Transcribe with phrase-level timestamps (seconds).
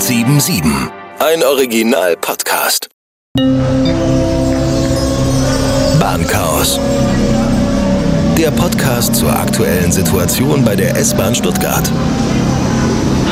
[0.00, 0.64] 1077.
[1.18, 2.88] Ein Original-Podcast.
[6.00, 6.80] Bahnchaos.
[8.38, 11.92] Der Podcast zur aktuellen Situation bei der S-Bahn Stuttgart.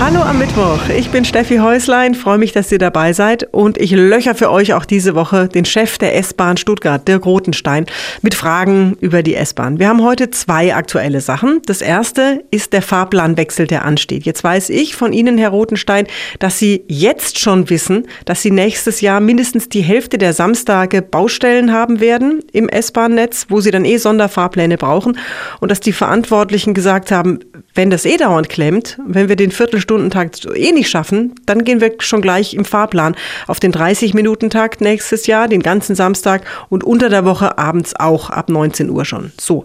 [0.01, 3.91] Hallo am Mittwoch, ich bin Steffi Häuslein, freue mich, dass ihr dabei seid und ich
[3.91, 7.85] löcher für euch auch diese Woche den Chef der S-Bahn Stuttgart, Dirk Rotenstein,
[8.23, 9.80] mit Fragen über die S-Bahn.
[9.80, 11.61] Wir haben heute zwei aktuelle Sachen.
[11.66, 14.25] Das erste ist der Fahrplanwechsel, der ansteht.
[14.25, 16.07] Jetzt weiß ich von Ihnen, Herr Rotenstein,
[16.38, 21.73] dass Sie jetzt schon wissen, dass Sie nächstes Jahr mindestens die Hälfte der Samstage Baustellen
[21.73, 25.19] haben werden im S-Bahn-Netz, wo Sie dann eh Sonderfahrpläne brauchen
[25.60, 27.41] und dass die Verantwortlichen gesagt haben,
[27.74, 29.51] wenn das eh dauernd klemmt, wenn wir den
[29.88, 35.27] Viertelstundentakt eh nicht schaffen, dann gehen wir schon gleich im Fahrplan auf den 30-Minuten-Takt nächstes
[35.27, 39.32] Jahr, den ganzen Samstag und unter der Woche abends auch ab 19 Uhr schon.
[39.41, 39.65] So,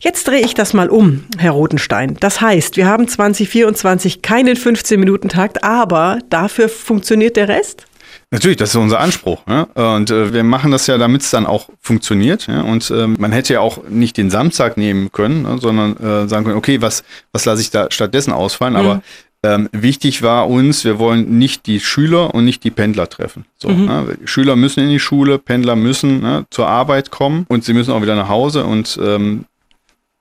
[0.00, 2.16] jetzt drehe ich das mal um, Herr Rotenstein.
[2.20, 7.86] Das heißt, wir haben 2024 keinen 15-Minuten-Takt, aber dafür funktioniert der Rest?
[8.30, 9.42] Natürlich, das ist unser Anspruch.
[9.48, 9.62] Ja?
[9.74, 12.48] Und äh, wir machen das ja, damit es dann auch funktioniert.
[12.48, 12.62] Ja?
[12.62, 15.58] Und äh, man hätte ja auch nicht den Samstag nehmen können, ne?
[15.58, 18.74] sondern äh, sagen können, okay, was, was lasse ich da stattdessen ausfallen?
[18.74, 18.80] Mhm.
[18.80, 19.02] Aber
[19.44, 23.44] ähm, wichtig war uns, wir wollen nicht die Schüler und nicht die Pendler treffen.
[23.58, 23.84] So, mhm.
[23.84, 24.18] ne?
[24.24, 28.00] Schüler müssen in die Schule, Pendler müssen ne, zur Arbeit kommen und sie müssen auch
[28.00, 28.64] wieder nach Hause.
[28.64, 29.44] Und ähm,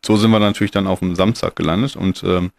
[0.06, 1.96] so sind wir natürlich dann auf dem Samstag gelandet.
[1.96, 2.52] Und ähm,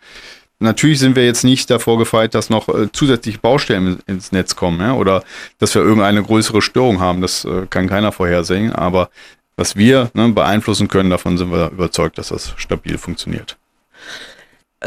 [0.60, 4.80] Natürlich sind wir jetzt nicht davor gefeit, dass noch äh, zusätzliche Baustellen ins Netz kommen
[4.80, 4.94] ja?
[4.94, 5.22] oder
[5.58, 7.20] dass wir irgendeine größere Störung haben.
[7.20, 8.72] Das äh, kann keiner vorhersehen.
[8.72, 9.10] Aber
[9.56, 13.58] was wir ne, beeinflussen können, davon sind wir überzeugt, dass das stabil funktioniert.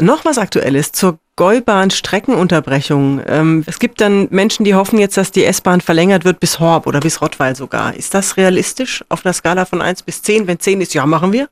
[0.00, 3.22] Noch was Aktuelles zur Gäubahn-Streckenunterbrechung.
[3.26, 6.88] Ähm, es gibt dann Menschen, die hoffen jetzt, dass die S-Bahn verlängert wird bis Horb
[6.88, 7.94] oder bis Rottweil sogar.
[7.94, 10.48] Ist das realistisch auf einer Skala von 1 bis 10?
[10.48, 11.48] Wenn 10 ist, ja, machen wir.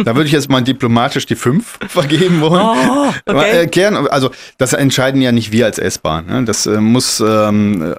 [0.00, 2.60] Da würde ich jetzt mal diplomatisch die fünf vergeben wollen.
[2.60, 3.58] Oh, okay.
[3.58, 6.26] Erklären, also das entscheiden ja nicht wir als S-Bahn.
[6.26, 6.44] Ne?
[6.44, 7.94] Das äh, muss, ähm,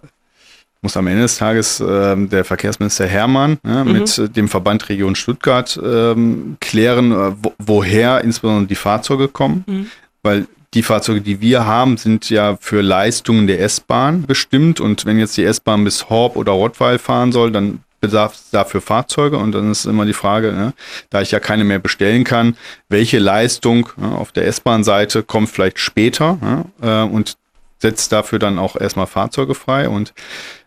[0.82, 3.94] muss am Ende des Tages äh, der Verkehrsminister Hermann ja, mhm.
[3.94, 9.64] mit dem Verband Region Stuttgart ähm, klären, äh, wo, woher insbesondere die Fahrzeuge kommen.
[9.66, 9.92] Mhm.
[10.24, 14.80] Weil die Fahrzeuge, die wir haben, sind ja für Leistungen der S-Bahn bestimmt.
[14.80, 18.82] Und wenn jetzt die S-Bahn bis Horb oder Rottweil fahren soll, dann bedarf es dafür
[18.82, 20.74] Fahrzeuge und dann ist immer die Frage, ne,
[21.10, 22.58] da ich ja keine mehr bestellen kann,
[22.90, 27.38] welche Leistung ne, auf der S-Bahn-Seite kommt vielleicht später ne, äh, und
[27.80, 30.14] setzt dafür dann auch erstmal Fahrzeuge frei und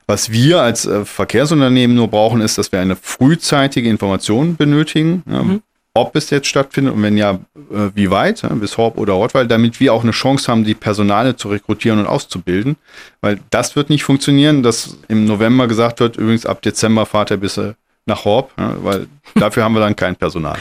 [0.06, 5.22] was wir als äh, Verkehrsunternehmen nur brauchen, ist, dass wir eine frühzeitige Information benötigen.
[5.26, 5.62] Mhm
[5.96, 9.80] ob es jetzt stattfindet und wenn ja, äh, wie weit, bis Horb oder Rottweil, damit
[9.80, 12.76] wir auch eine Chance haben, die Personale zu rekrutieren und auszubilden.
[13.20, 17.38] Weil das wird nicht funktionieren, dass im November gesagt wird, übrigens ab Dezember fahrt er
[17.38, 17.60] bis
[18.06, 20.58] nach Horb, weil dafür haben wir dann kein Personal.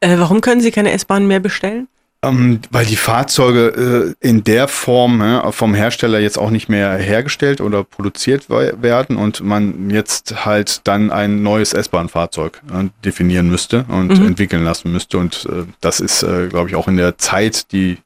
[0.00, 1.88] Äh, warum können Sie keine S-Bahn mehr bestellen?
[2.24, 6.94] Ähm, weil die Fahrzeuge äh, in der Form äh, vom Hersteller jetzt auch nicht mehr
[6.94, 13.84] hergestellt oder produziert werden und man jetzt halt dann ein neues S-Bahn-Fahrzeug äh, definieren müsste
[13.88, 14.26] und mhm.
[14.26, 15.18] entwickeln lassen müsste.
[15.18, 17.98] Und äh, das ist, glaube ich, auch in der Zeit, die,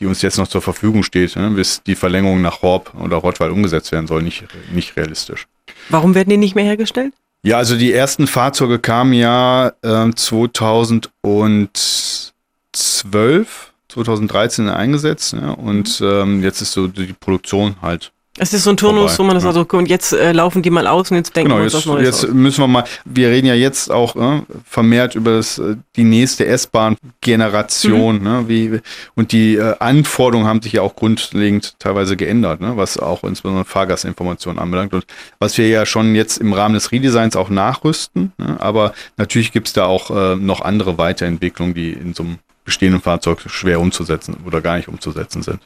[0.00, 3.50] die uns jetzt noch zur Verfügung steht, ne, bis die Verlängerung nach Horb oder Rottweil
[3.50, 5.46] umgesetzt werden soll, nicht, nicht realistisch.
[5.90, 7.12] Warum werden die nicht mehr hergestellt?
[7.42, 12.32] Ja, also die ersten Fahrzeuge kamen ja äh, 2000 und
[12.72, 18.70] 2012, 2013 eingesetzt ja, und ähm, jetzt ist so die Produktion halt es ist so
[18.70, 19.50] ein Turnus, wo man das ja.
[19.50, 21.86] also, und jetzt äh, laufen die mal aus und jetzt denken genau, wir uns jetzt,
[21.86, 22.32] was Neues Jetzt aus.
[22.32, 26.46] müssen wir mal, wir reden ja jetzt auch äh, vermehrt über das, äh, die nächste
[26.46, 28.22] S-Bahn-Generation, mhm.
[28.22, 28.80] ne, wie,
[29.16, 33.64] und die äh, Anforderungen haben sich ja auch grundlegend teilweise geändert, ne, was auch insbesondere
[33.64, 35.04] Fahrgastinformationen anbelangt und
[35.38, 39.66] was wir ja schon jetzt im Rahmen des Redesigns auch nachrüsten, ne, aber natürlich gibt
[39.66, 42.38] es da auch äh, noch andere Weiterentwicklungen, die in so einem
[42.70, 45.58] bestehenden Fahrzeug schwer umzusetzen oder gar nicht umzusetzen sind.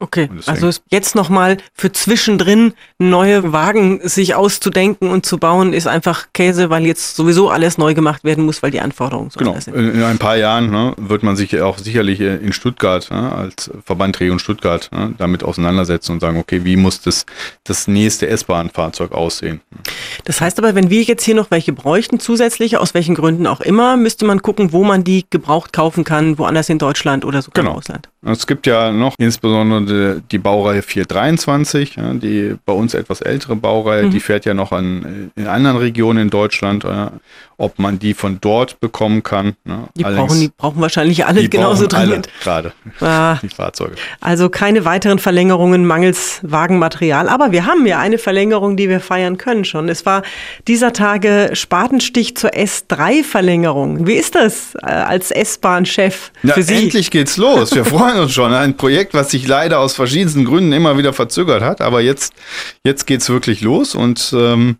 [0.00, 6.28] Okay, also jetzt nochmal für zwischendrin neue Wagen sich auszudenken und zu bauen, ist einfach
[6.32, 9.58] Käse, weil jetzt sowieso alles neu gemacht werden muss, weil die Anforderungen so genau.
[9.58, 9.74] sind.
[9.74, 14.20] In ein paar Jahren ne, wird man sich auch sicherlich in Stuttgart ne, als Verband
[14.20, 17.26] Region Stuttgart ne, damit auseinandersetzen und sagen, okay, wie muss das,
[17.64, 19.62] das nächste S-Bahn-Fahrzeug aussehen?
[20.24, 23.60] Das heißt aber, wenn wir jetzt hier noch welche bräuchten, zusätzliche, aus welchen Gründen auch
[23.60, 27.64] immer, müsste man gucken, wo man die gebraucht kaufen kann, woanders in Deutschland oder sogar
[27.64, 27.72] genau.
[27.72, 28.08] im Ausland.
[28.22, 34.06] Es gibt ja noch insbesondere die, Baureihe 423, ja, die bei uns etwas ältere Baureihe,
[34.06, 34.10] mhm.
[34.10, 36.82] die fährt ja noch an, in anderen Regionen in Deutschland.
[36.82, 37.12] Ja.
[37.58, 39.56] Ob man die von dort bekommen kann.
[39.64, 39.88] Ne?
[39.96, 42.28] Die, brauchen, die brauchen wahrscheinlich alle genauso dringend.
[42.40, 43.96] Gerade ah, die Fahrzeuge.
[44.20, 47.28] Also keine weiteren Verlängerungen mangels Wagenmaterial.
[47.28, 49.88] Aber wir haben ja eine Verlängerung, die wir feiern können schon.
[49.88, 50.22] Es war
[50.68, 54.06] dieser Tage Spatenstich zur S3-Verlängerung.
[54.06, 56.74] Wie ist das äh, als S-Bahn-Chef für Sie?
[56.74, 57.74] Endlich geht's los.
[57.74, 58.52] Wir freuen uns schon.
[58.54, 61.80] Ein Projekt, was sich leider aus verschiedensten Gründen immer wieder verzögert hat.
[61.80, 62.34] Aber jetzt,
[62.84, 64.76] jetzt geht's wirklich los und ähm,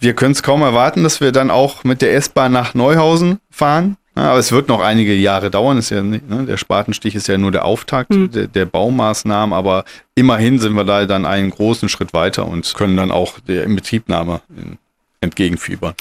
[0.00, 3.96] wir können es kaum erwarten, dass wir dann auch mit der S-Bahn nach Neuhausen fahren.
[4.16, 5.78] Ja, aber es wird noch einige Jahre dauern.
[5.78, 6.44] Ist ja nicht, ne?
[6.44, 8.30] Der Spatenstich ist ja nur der Auftakt mhm.
[8.32, 9.84] der, der, Baumaßnahmen, aber
[10.16, 14.40] immerhin sind wir da dann einen großen Schritt weiter und können dann auch der Inbetriebnahme
[15.20, 15.94] entgegenfiebern.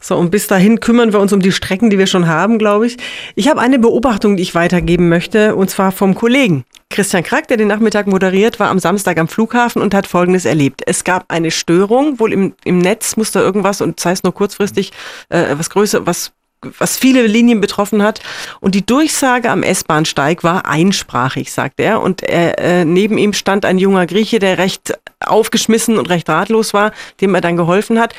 [0.00, 2.86] So, und bis dahin kümmern wir uns um die Strecken, die wir schon haben, glaube
[2.86, 2.96] ich.
[3.36, 6.64] Ich habe eine Beobachtung, die ich weitergeben möchte, und zwar vom Kollegen.
[6.90, 10.82] Christian Krack, der den Nachmittag moderiert, war am Samstag am Flughafen und hat Folgendes erlebt.
[10.86, 14.92] Es gab eine Störung, wohl im, im Netz musste irgendwas, und sei es nur kurzfristig,
[15.28, 16.32] äh, was Größe, was
[16.78, 18.20] was viele Linien betroffen hat.
[18.60, 22.02] Und die Durchsage am S-Bahnsteig war einsprachig, sagt er.
[22.02, 26.74] Und er, äh, neben ihm stand ein junger Grieche, der recht aufgeschmissen und recht ratlos
[26.74, 26.92] war,
[27.22, 28.14] dem er dann geholfen hat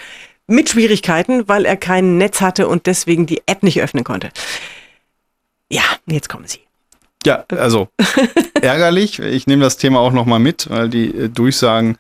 [0.48, 4.32] mit Schwierigkeiten, weil er kein Netz hatte und deswegen die App nicht öffnen konnte.
[5.70, 6.62] Ja, jetzt kommen Sie.
[7.26, 7.90] Ja, also
[8.62, 9.20] ärgerlich.
[9.20, 11.98] Ich nehme das Thema auch nochmal mit, weil die äh, Durchsagen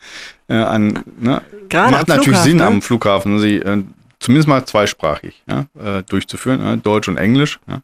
[0.47, 2.65] äh, an ne, Gerade macht natürlich Sinn ne?
[2.65, 3.83] am Flughafen, sie äh,
[4.19, 7.59] zumindest mal zweisprachig ja, äh, durchzuführen, Deutsch und Englisch.
[7.67, 7.81] Ja.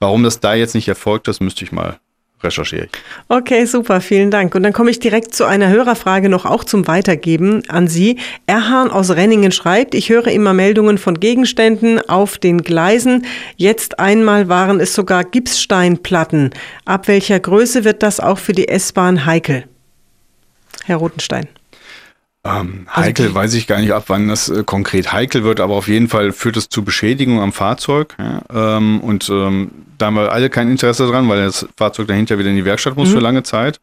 [0.00, 1.98] Warum das da jetzt nicht erfolgt, das müsste ich mal
[2.42, 2.90] recherchiere ich.
[3.28, 4.54] Okay, super, vielen Dank.
[4.54, 8.18] Und dann komme ich direkt zu einer Hörerfrage noch auch zum Weitergeben an Sie.
[8.46, 13.26] Erhan aus Renningen schreibt, ich höre immer Meldungen von Gegenständen auf den Gleisen.
[13.56, 16.50] Jetzt einmal waren es sogar Gipssteinplatten.
[16.84, 19.64] Ab welcher Größe wird das auch für die S-Bahn heikel?
[20.84, 21.48] Herr Rotenstein.
[22.44, 25.60] Ähm, also heikel also weiß ich gar nicht, ab wann das äh, konkret heikel wird,
[25.60, 28.14] aber auf jeden Fall führt es zu Beschädigung am Fahrzeug.
[28.18, 32.38] Ja, ähm, und ähm, da haben wir alle kein Interesse dran, weil das Fahrzeug dahinter
[32.38, 33.14] wieder in die Werkstatt muss mhm.
[33.14, 33.80] für lange Zeit.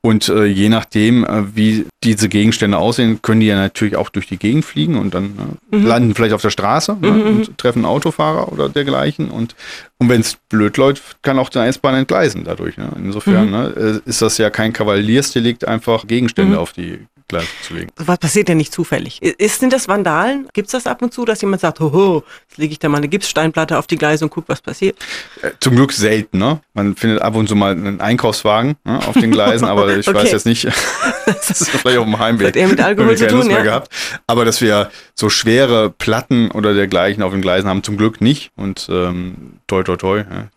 [0.00, 4.26] Und äh, je nachdem, äh, wie diese Gegenstände aussehen, können die ja natürlich auch durch
[4.26, 5.86] die Gegend fliegen und dann äh, mhm.
[5.86, 7.26] landen vielleicht auf der Straße ne, mhm.
[7.26, 9.30] und treffen Autofahrer oder dergleichen.
[9.30, 9.54] Und,
[9.98, 12.78] und wenn es blöd läuft, kann auch die S-Bahn entgleisen dadurch.
[12.78, 12.90] Ne?
[12.96, 13.50] Insofern mhm.
[13.50, 16.58] ne, äh, ist das ja kein Kavaliersdelikt, einfach Gegenstände mhm.
[16.58, 17.90] auf die Gleise zu legen.
[17.96, 19.22] Was passiert denn nicht zufällig?
[19.22, 20.48] Ist, sind das Vandalen?
[20.54, 22.96] Gibt es das ab und zu, dass jemand sagt, hoho, jetzt lege ich da mal
[22.96, 24.98] eine Gipssteinplatte auf die Gleise und gucke, was passiert?
[25.42, 26.60] Äh, zum Glück selten, ne?
[26.72, 30.18] Man findet ab und zu mal einen Einkaufswagen ne, auf den Gleisen, aber ich okay.
[30.18, 30.64] weiß jetzt nicht,
[31.26, 32.48] das ist vielleicht auf dem Heimweg.
[32.48, 33.62] Hat eher mit Alkohol zu tun, ja.
[33.62, 33.92] Gehabt.
[34.26, 38.50] Aber dass wir so schwere Platten oder dergleichen auf den Gleisen haben, zum Glück nicht.
[38.56, 40.18] Und ähm, toi, toi, toi.
[40.18, 40.48] Ja.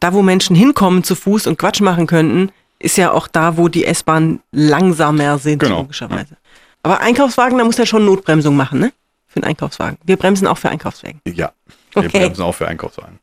[0.00, 3.68] Da, wo Menschen hinkommen zu Fuß und Quatsch machen könnten, ist ja auch da, wo
[3.68, 5.80] die S-Bahn langsamer sind, genau.
[5.80, 6.36] logischerweise.
[6.82, 8.92] Aber Einkaufswagen, da muss er schon Notbremsung machen, ne?
[9.26, 9.98] Für einen Einkaufswagen.
[10.04, 11.20] Wir bremsen auch für Einkaufswagen.
[11.26, 11.52] Ja,
[11.92, 12.20] wir okay.
[12.20, 13.18] bremsen auch für Einkaufswagen.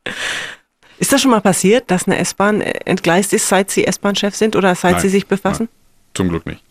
[0.97, 4.75] Ist das schon mal passiert, dass eine S-Bahn entgleist ist, seit Sie S-Bahn-Chef sind oder
[4.75, 5.63] seit nein, Sie sich befassen?
[5.69, 6.63] Nein, zum Glück nicht.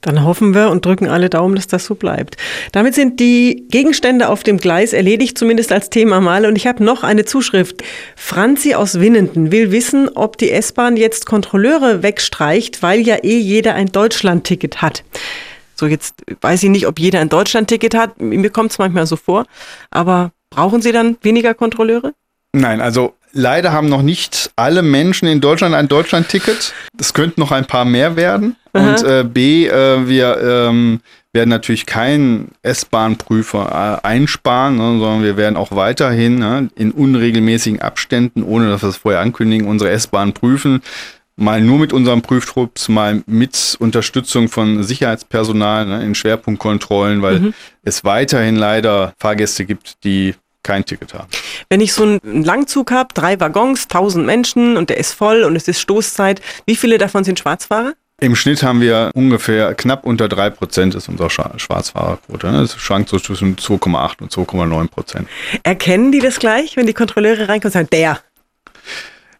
[0.00, 2.36] Dann hoffen wir und drücken alle Daumen, dass das so bleibt.
[2.72, 6.46] Damit sind die Gegenstände auf dem Gleis erledigt, zumindest als Thema mal.
[6.46, 7.82] Und ich habe noch eine Zuschrift.
[8.16, 13.74] Franzi aus Winnenden will wissen, ob die S-Bahn jetzt Kontrolleure wegstreicht, weil ja eh jeder
[13.74, 15.04] ein Deutschland-Ticket hat.
[15.74, 18.20] So, jetzt weiß ich nicht, ob jeder ein Deutschland-Ticket hat.
[18.20, 19.46] Mir kommt es manchmal so vor.
[19.90, 22.12] Aber brauchen Sie dann weniger Kontrolleure?
[22.52, 26.72] Nein, also leider haben noch nicht alle Menschen in Deutschland ein Deutschland-Ticket.
[26.98, 28.56] Es könnten noch ein paar mehr werden.
[28.72, 28.90] Aha.
[28.90, 31.00] Und äh, B, äh, wir ähm,
[31.32, 37.80] werden natürlich keinen S-Bahn-Prüfer äh, einsparen, ne, sondern wir werden auch weiterhin ne, in unregelmäßigen
[37.80, 40.82] Abständen, ohne dass wir es vorher ankündigen, unsere S-Bahn prüfen.
[41.36, 47.54] Mal nur mit unserem Prüftrupps, mal mit Unterstützung von Sicherheitspersonal ne, in Schwerpunktkontrollen, weil mhm.
[47.82, 51.28] es weiterhin leider Fahrgäste gibt, die kein Ticket haben.
[51.68, 55.56] Wenn ich so einen Langzug habe, drei Waggons, 1000 Menschen und der ist voll und
[55.56, 57.94] es ist Stoßzeit, wie viele davon sind Schwarzfahrer?
[58.20, 62.48] Im Schnitt haben wir ungefähr knapp unter 3% ist unsere Schwarzfahrerquote.
[62.48, 62.80] Es ne?
[62.80, 65.24] schwankt so zwischen 2,8 und 2,9%.
[65.62, 68.20] Erkennen die das gleich, wenn die Kontrolleure reinkommen und sagen, der?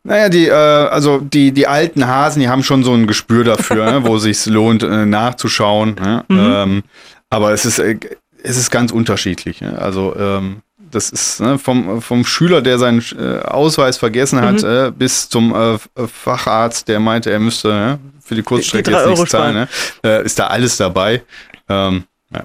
[0.02, 3.84] Naja, die, äh, also die, die alten Hasen, die haben schon so ein Gespür dafür,
[3.84, 5.96] ne, wo es sich lohnt, äh, nachzuschauen.
[6.00, 6.24] Ne?
[6.28, 6.38] Mhm.
[6.38, 6.82] Ähm,
[7.28, 7.96] aber es ist, äh,
[8.42, 9.60] es ist ganz unterschiedlich.
[9.60, 9.78] Ne?
[9.78, 14.68] Also ähm, das ist ne, vom, vom Schüler, der seinen äh, Ausweis vergessen hat, mhm.
[14.68, 19.08] äh, bis zum äh, Facharzt, der meinte, er müsste ne, für die Kurzstrecke die jetzt
[19.08, 19.68] nichts zahlen, ne,
[20.04, 21.22] äh, ist da alles dabei.
[21.68, 22.44] Ähm, ja.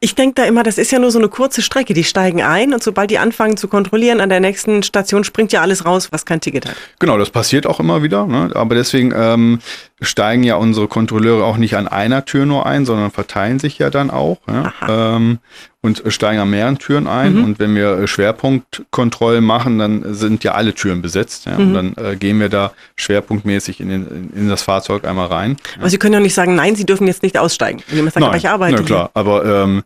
[0.00, 1.94] Ich denke da immer, das ist ja nur so eine kurze Strecke.
[1.94, 5.60] Die steigen ein und sobald die anfangen zu kontrollieren, an der nächsten Station springt ja
[5.62, 6.76] alles raus, was kein Ticket hat.
[6.98, 8.26] Genau, das passiert auch immer wieder.
[8.26, 8.50] Ne?
[8.54, 9.60] Aber deswegen, ähm,
[10.00, 13.88] steigen ja unsere Kontrolleure auch nicht an einer Tür nur ein, sondern verteilen sich ja
[13.88, 15.38] dann auch ja, ähm,
[15.80, 17.36] und steigen an mehreren Türen ein.
[17.36, 17.44] Mhm.
[17.44, 21.46] Und wenn wir Schwerpunktkontrollen machen, dann sind ja alle Türen besetzt.
[21.46, 21.60] Ja, mhm.
[21.60, 25.56] Und dann äh, gehen wir da schwerpunktmäßig in, den, in das Fahrzeug einmal rein.
[25.78, 27.82] Aber Sie können ja nicht sagen, nein, Sie dürfen jetzt nicht aussteigen.
[27.86, 28.76] Wenn jemand sagt, nein, aber ich arbeite.
[28.76, 29.10] Na klar, hier.
[29.14, 29.82] aber ähm,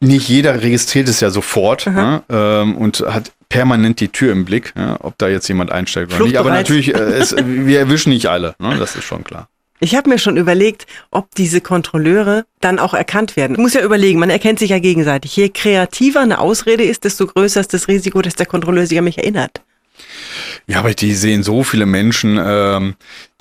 [0.00, 4.72] nicht jeder registriert es ja sofort ja, ähm, und hat permanent die Tür im Blick,
[4.76, 6.38] ja, ob da jetzt jemand einsteigt oder nicht.
[6.38, 8.76] Aber natürlich, äh, es, wir erwischen nicht alle, ne?
[8.78, 9.48] das ist schon klar.
[9.82, 13.54] Ich habe mir schon überlegt, ob diese Kontrolleure dann auch erkannt werden.
[13.54, 15.34] Ich muss ja überlegen, man erkennt sich ja gegenseitig.
[15.36, 19.04] Je kreativer eine Ausrede ist, desto größer ist das Risiko, dass der Kontrolleur sich an
[19.04, 19.62] mich erinnert.
[20.66, 22.38] Ja, aber die sehen so viele Menschen.
[22.42, 22.94] Ähm,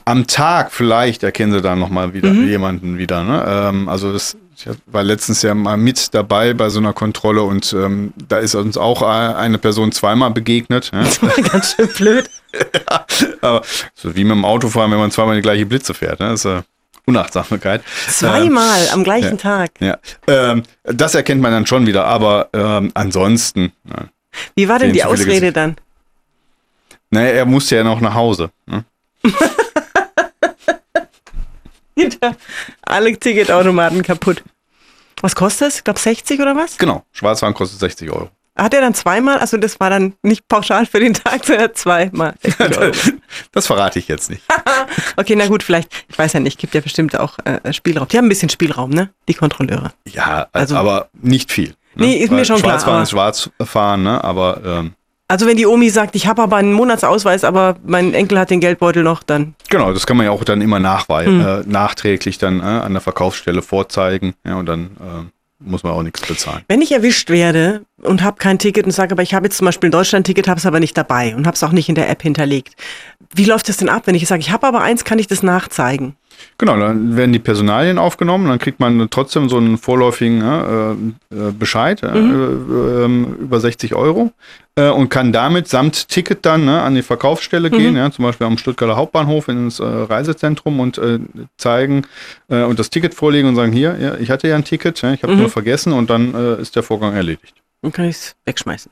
[0.05, 2.47] am Tag vielleicht erkennen sie da nochmal wieder mhm.
[2.47, 3.23] jemanden wieder.
[3.23, 3.45] Ne?
[3.45, 7.73] Ähm, also das ich war letztens ja mal mit dabei bei so einer Kontrolle und
[7.73, 10.91] ähm, da ist uns auch eine Person zweimal begegnet.
[10.93, 11.03] Ja.
[11.03, 12.29] Das war ganz schön blöd.
[12.53, 13.05] ja,
[13.41, 13.61] aber
[13.95, 16.19] so wie mit dem Autofahren, wenn man zweimal die gleiche Blitze fährt.
[16.19, 16.29] Ne?
[16.29, 16.61] Das ist äh,
[17.05, 17.83] Unachtsamkeit.
[18.07, 19.71] Zweimal ähm, am gleichen ja, Tag.
[19.79, 19.97] Ja,
[20.27, 23.71] ähm, das erkennt man dann schon wieder, aber ähm, ansonsten.
[23.87, 24.05] Ja,
[24.55, 25.75] wie war denn die Ausrede dann?
[27.11, 28.51] Naja, er musste ja noch nach Hause.
[28.67, 28.85] Ne?
[32.81, 34.43] Alle Ticketautomaten kaputt.
[35.21, 35.77] Was kostet es?
[35.77, 36.77] Ich glaube 60 oder was?
[36.77, 38.29] Genau, Schwarzfahren kostet 60 Euro.
[38.55, 42.35] Hat er dann zweimal, also das war dann nicht pauschal für den Tag, sondern zweimal.
[43.53, 44.43] das verrate ich jetzt nicht.
[45.15, 48.07] okay, na gut, vielleicht, ich weiß ja nicht, gibt ja bestimmt auch äh, Spielraum.
[48.09, 49.11] Die haben ein bisschen Spielraum, ne?
[49.29, 49.93] Die Kontrolleure.
[50.07, 51.69] Ja, also, aber nicht viel.
[51.95, 52.07] Ne?
[52.07, 53.29] Nee, ist Weil mir schon Schwarzfahren klar.
[53.31, 54.23] ist Schwarzfahren, ne?
[54.23, 54.93] Aber ähm,
[55.29, 58.59] also wenn die Omi sagt, ich habe aber einen Monatsausweis, aber mein Enkel hat den
[58.59, 59.53] Geldbeutel noch, dann.
[59.69, 61.61] Genau, das kann man ja auch dann immer nachweisen, hm.
[61.61, 64.33] äh, nachträglich dann äh, an der Verkaufsstelle vorzeigen.
[64.43, 66.63] Ja, und dann äh, muss man auch nichts bezahlen.
[66.67, 69.65] Wenn ich erwischt werde und habe kein Ticket und sage, aber ich habe jetzt zum
[69.65, 72.09] Beispiel ein Deutschland-Ticket, habe es aber nicht dabei und habe es auch nicht in der
[72.09, 72.73] App hinterlegt.
[73.35, 75.43] Wie läuft das denn ab, wenn ich sage, ich habe aber eins, kann ich das
[75.43, 76.15] nachzeigen?
[76.57, 80.91] Genau, dann werden die Personalien aufgenommen, dann kriegt man trotzdem so einen vorläufigen äh,
[81.35, 83.35] äh Bescheid äh, mhm.
[83.39, 84.31] äh, über 60 Euro
[84.75, 87.77] äh, und kann damit samt Ticket dann ne, an die Verkaufsstelle mhm.
[87.77, 90.99] gehen, ja, zum Beispiel am Stuttgarter Hauptbahnhof ins äh, Reisezentrum und
[91.57, 92.05] zeigen
[92.47, 95.23] und das Ticket vorlegen und sagen, hier, ja, ich hatte ja ein Ticket, ja, ich
[95.23, 95.39] habe mhm.
[95.39, 97.53] nur vergessen und dann ist der Vorgang erledigt.
[97.81, 98.91] Dann kann ich es wegschmeißen.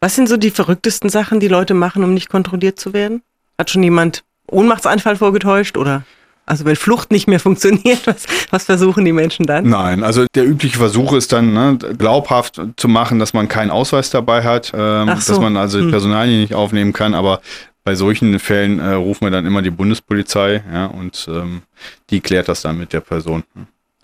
[0.00, 3.22] Was sind so die verrücktesten Sachen, die Leute machen, um nicht kontrolliert zu werden?
[3.58, 6.04] Hat schon jemand Ohnmachtsanfall vorgetäuscht oder?
[6.44, 9.68] Also wenn Flucht nicht mehr funktioniert, was, was, versuchen die Menschen dann?
[9.68, 14.10] Nein, also der übliche Versuch ist dann ne, glaubhaft zu machen, dass man keinen Ausweis
[14.10, 15.32] dabei hat, ähm, so.
[15.32, 15.90] dass man also hm.
[15.90, 17.40] Personalien nicht aufnehmen kann, aber
[17.84, 21.62] bei solchen Fällen äh, rufen wir dann immer die Bundespolizei ja, und ähm,
[22.10, 23.42] die klärt das dann mit der Person.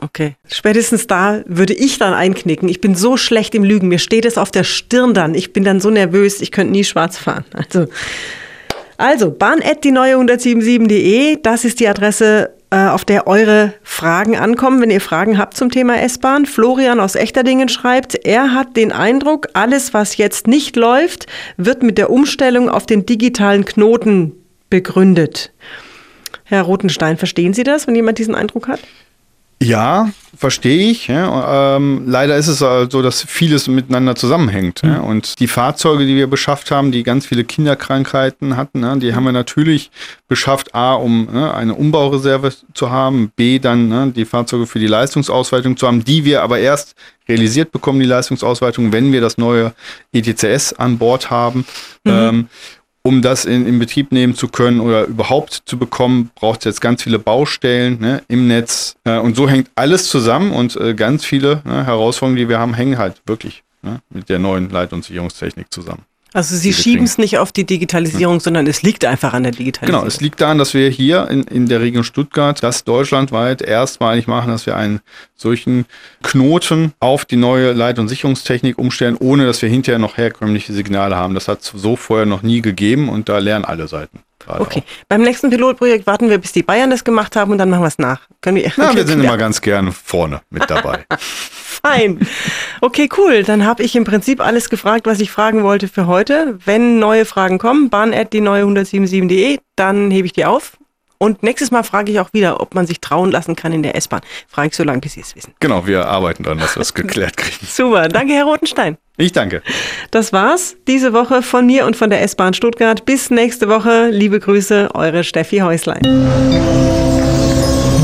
[0.00, 0.36] Okay.
[0.46, 2.68] Spätestens da würde ich dann einknicken.
[2.68, 3.88] Ich bin so schlecht im Lügen.
[3.88, 5.34] Mir steht es auf der Stirn dann.
[5.34, 7.44] Ich bin dann so nervös, ich könnte nie schwarz fahren.
[7.52, 7.88] Also
[8.98, 14.82] also, bahn@ die neue 177.de, das ist die Adresse, äh, auf der eure Fragen ankommen,
[14.82, 16.44] wenn ihr Fragen habt zum Thema S-Bahn.
[16.44, 21.26] Florian aus Echterdingen schreibt, er hat den Eindruck, alles, was jetzt nicht läuft,
[21.56, 24.32] wird mit der Umstellung auf den digitalen Knoten
[24.68, 25.52] begründet.
[26.44, 28.80] Herr Rotenstein, verstehen Sie das, wenn jemand diesen Eindruck hat?
[29.60, 31.08] Ja, verstehe ich.
[31.08, 31.76] Ja.
[31.76, 34.82] Ähm, leider ist es halt so, dass vieles miteinander zusammenhängt.
[34.84, 34.90] Mhm.
[34.90, 35.00] Ja.
[35.00, 39.24] Und die Fahrzeuge, die wir beschafft haben, die ganz viele Kinderkrankheiten hatten, ja, die haben
[39.24, 39.90] wir natürlich
[40.28, 44.86] beschafft, A, um ne, eine Umbaureserve zu haben, B, dann ne, die Fahrzeuge für die
[44.86, 46.94] Leistungsausweitung zu haben, die wir aber erst
[47.28, 49.74] realisiert bekommen, die Leistungsausweitung, wenn wir das neue
[50.12, 51.66] ETCS an Bord haben.
[52.04, 52.12] Mhm.
[52.12, 52.48] Ähm,
[53.08, 56.80] um das in, in Betrieb nehmen zu können oder überhaupt zu bekommen, braucht es jetzt
[56.82, 58.96] ganz viele Baustellen ne, im Netz.
[59.04, 62.74] Äh, und so hängt alles zusammen und äh, ganz viele ne, Herausforderungen, die wir haben,
[62.74, 66.02] hängen halt wirklich ne, mit der neuen Leit- und Sicherungstechnik zusammen.
[66.34, 68.40] Also Sie schieben es nicht auf die Digitalisierung, ja.
[68.40, 70.02] sondern es liegt einfach an der Digitalisierung.
[70.02, 74.26] Genau, es liegt daran, dass wir hier in, in der Region Stuttgart das deutschlandweit erstmalig
[74.26, 75.00] machen, dass wir einen
[75.34, 75.86] solchen
[76.22, 81.16] Knoten auf die neue Leit- und Sicherungstechnik umstellen, ohne dass wir hinterher noch herkömmliche Signale
[81.16, 81.34] haben.
[81.34, 84.20] Das hat es so vorher noch nie gegeben und da lernen alle Seiten.
[84.46, 84.80] Okay.
[84.80, 85.06] Auch.
[85.08, 87.88] Beim nächsten Pilotprojekt warten wir, bis die Bayern das gemacht haben und dann machen wir
[87.88, 88.20] es nach.
[88.40, 91.04] Können wir, Na, wir sind immer ganz gern vorne mit dabei.
[91.82, 92.20] Fein.
[92.80, 93.42] Okay, cool.
[93.42, 96.58] Dann habe ich im Prinzip alles gefragt, was ich fragen wollte für heute.
[96.64, 100.78] Wenn neue Fragen kommen, bahn die neue 177.de, dann hebe ich die auf.
[101.18, 103.96] Und nächstes Mal frage ich auch wieder, ob man sich trauen lassen kann in der
[103.96, 104.20] S-Bahn.
[104.46, 105.52] Frage ich so lange, bis Sie es wissen.
[105.58, 107.66] Genau, wir arbeiten daran, dass wir es geklärt kriegen.
[107.66, 108.06] Super.
[108.08, 108.96] Danke, Herr Rotenstein.
[109.16, 109.62] Ich danke.
[110.12, 113.04] Das war's diese Woche von mir und von der S-Bahn Stuttgart.
[113.04, 114.10] Bis nächste Woche.
[114.10, 116.02] Liebe Grüße, eure Steffi Häuslein.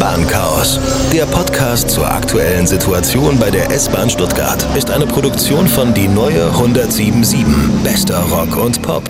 [0.04, 0.78] Bahnchaos.
[1.14, 6.44] Der Podcast zur aktuellen Situation bei der S-Bahn Stuttgart ist eine Produktion von Die Neue
[6.44, 7.46] 1077.
[7.82, 9.02] Bester Rock und Pop.